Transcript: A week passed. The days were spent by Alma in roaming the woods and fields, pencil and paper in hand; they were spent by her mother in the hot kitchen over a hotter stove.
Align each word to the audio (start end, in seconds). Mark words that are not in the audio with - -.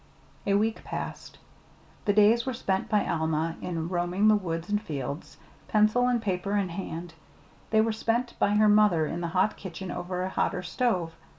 A 0.47 0.55
week 0.55 0.83
passed. 0.83 1.37
The 2.05 2.13
days 2.13 2.43
were 2.43 2.55
spent 2.55 2.89
by 2.89 3.07
Alma 3.07 3.55
in 3.61 3.87
roaming 3.87 4.29
the 4.29 4.35
woods 4.35 4.67
and 4.67 4.81
fields, 4.81 5.37
pencil 5.67 6.07
and 6.07 6.19
paper 6.19 6.57
in 6.57 6.69
hand; 6.69 7.13
they 7.69 7.81
were 7.81 7.91
spent 7.91 8.33
by 8.39 8.55
her 8.55 8.67
mother 8.67 9.05
in 9.05 9.21
the 9.21 9.27
hot 9.27 9.57
kitchen 9.57 9.91
over 9.91 10.23
a 10.23 10.29
hotter 10.29 10.63
stove. 10.63 11.13